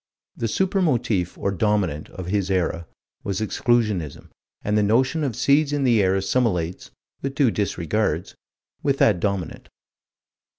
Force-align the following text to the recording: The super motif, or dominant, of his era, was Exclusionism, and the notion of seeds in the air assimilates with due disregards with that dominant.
The 0.35 0.47
super 0.47 0.81
motif, 0.81 1.37
or 1.37 1.51
dominant, 1.51 2.09
of 2.09 2.25
his 2.25 2.49
era, 2.49 2.87
was 3.23 3.39
Exclusionism, 3.39 4.29
and 4.63 4.75
the 4.75 4.81
notion 4.81 5.23
of 5.23 5.35
seeds 5.35 5.71
in 5.71 5.83
the 5.83 6.01
air 6.01 6.15
assimilates 6.15 6.89
with 7.21 7.35
due 7.35 7.51
disregards 7.51 8.33
with 8.81 8.97
that 8.97 9.19
dominant. 9.19 9.69